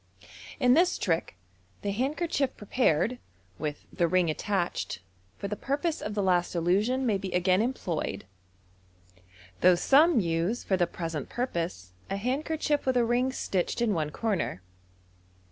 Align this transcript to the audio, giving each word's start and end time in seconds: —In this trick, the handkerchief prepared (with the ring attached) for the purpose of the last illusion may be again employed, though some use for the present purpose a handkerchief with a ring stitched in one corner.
—In 0.65 0.73
this 0.73 0.97
trick, 0.97 1.35
the 1.83 1.91
handkerchief 1.91 2.57
prepared 2.57 3.19
(with 3.59 3.85
the 3.93 4.07
ring 4.07 4.31
attached) 4.31 4.97
for 5.37 5.47
the 5.47 5.55
purpose 5.55 6.01
of 6.01 6.15
the 6.15 6.23
last 6.23 6.55
illusion 6.55 7.05
may 7.05 7.19
be 7.19 7.31
again 7.33 7.61
employed, 7.61 8.25
though 9.59 9.75
some 9.75 10.19
use 10.19 10.63
for 10.63 10.75
the 10.75 10.87
present 10.87 11.29
purpose 11.29 11.93
a 12.09 12.17
handkerchief 12.17 12.87
with 12.87 12.97
a 12.97 13.05
ring 13.05 13.31
stitched 13.31 13.79
in 13.79 13.93
one 13.93 14.09
corner. 14.09 14.63